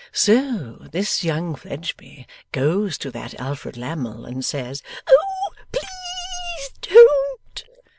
[0.11, 6.63] So this young Fledgeby goes to that Alfred Lammle and says' 'Oh ple e e
[6.63, 7.65] ease don't!